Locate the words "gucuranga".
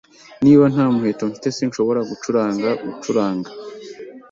2.09-2.69, 2.85-3.49